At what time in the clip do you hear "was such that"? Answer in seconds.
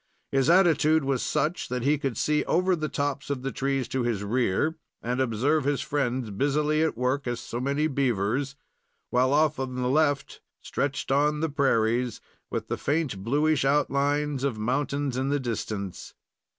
1.03-1.83